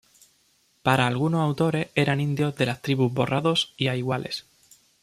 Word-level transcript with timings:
Para 0.81 1.05
algunos 1.05 1.41
autores 1.41 1.89
eran 1.93 2.19
indios 2.21 2.55
de 2.55 2.65
las 2.65 2.81
tribus 2.81 3.13
Borrados 3.13 3.75
y 3.77 3.85
A 3.87 3.95
iguales. 3.95 4.47